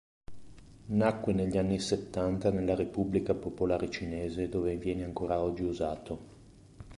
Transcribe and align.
Nacque 0.87 1.31
negli 1.31 1.59
anni 1.59 1.77
settanta 1.77 2.49
nella 2.49 2.73
Repubblica 2.73 3.35
Popolare 3.35 3.91
Cinese, 3.91 4.49
dove 4.49 4.75
viene 4.75 5.03
ancora 5.03 5.39
oggi 5.41 5.61
usato. 5.61 6.27